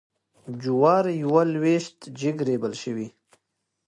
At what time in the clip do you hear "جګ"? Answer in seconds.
2.19-2.37